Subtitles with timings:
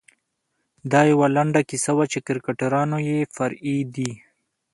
[0.91, 4.11] دا یوه لنډه کیسه وه چې کرکټرونه یې فرعي دي.